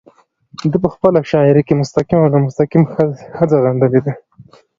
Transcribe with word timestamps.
ده 0.71 0.77
په 0.83 0.89
خپله 0.93 1.19
شاعرۍ 1.31 1.63
کې 1.67 1.79
مستقيم 1.81 2.19
او 2.21 2.29
نامستقيم 2.35 2.83
ښځه 3.35 3.57
غندلې 3.63 4.01
ده 4.05 4.13